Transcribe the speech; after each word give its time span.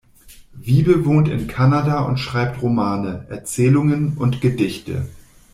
Wiebe 0.55 1.05
wohnt 1.05 1.27
in 1.27 1.47
Kanada 1.47 1.99
und 2.01 2.17
schreibt 2.17 2.63
Romane, 2.63 3.27
Erzählungen 3.29 4.17
und 4.17 4.41
Gedichte. 4.41 5.07